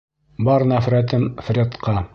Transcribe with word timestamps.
Бар 0.47 0.65
нәфрәтем 0.73 1.29
Фредҡа. 1.49 1.99